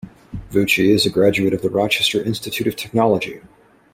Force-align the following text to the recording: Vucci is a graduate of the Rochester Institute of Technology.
Vucci 0.51 0.89
is 0.89 1.05
a 1.05 1.11
graduate 1.11 1.53
of 1.53 1.61
the 1.61 1.69
Rochester 1.69 2.23
Institute 2.23 2.65
of 2.65 2.75
Technology. 2.75 3.39